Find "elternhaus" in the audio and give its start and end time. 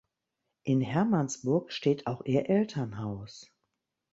2.49-3.53